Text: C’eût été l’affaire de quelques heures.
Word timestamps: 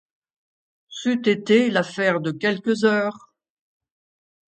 C’eût 0.89 1.29
été 1.29 1.69
l’affaire 1.69 2.21
de 2.21 2.31
quelques 2.31 2.85
heures. 2.85 3.35